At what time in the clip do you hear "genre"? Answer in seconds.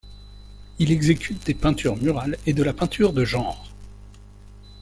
3.23-3.71